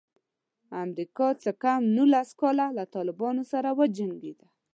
امریکا 0.83 1.27
څه 1.43 1.49
کم 1.63 1.81
نولس 1.95 2.29
کاله 2.41 2.67
له 2.77 2.83
طالبانو 2.95 3.43
سره 3.51 3.69
وجنګېده. 3.79 4.47